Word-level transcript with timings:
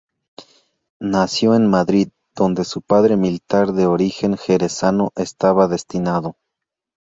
Nació 0.99 1.53
en 1.53 1.69
Madrid, 1.69 2.09
donde 2.33 2.63
su 2.65 2.81
padre 2.81 3.17
militar 3.17 3.71
de 3.71 3.85
origen 3.85 4.35
jerezano 4.35 5.11
estaba 5.15 5.67
destinado. 5.67 6.37